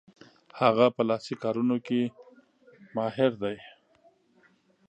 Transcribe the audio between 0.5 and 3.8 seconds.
هغه په لاسي کارونو کې ماهر دی.